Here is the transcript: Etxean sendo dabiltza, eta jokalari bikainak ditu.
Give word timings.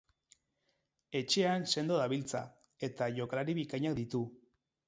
Etxean 1.19 1.67
sendo 1.73 1.99
dabiltza, 2.01 2.43
eta 2.89 3.11
jokalari 3.19 3.59
bikainak 3.63 3.99
ditu. 4.01 4.25